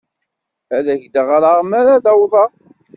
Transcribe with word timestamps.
Ad 0.75 0.85
ak-d-ɣreɣ 0.93 1.59
mi 1.69 1.75
ara 1.79 1.95
awḍeɣ. 2.11 2.49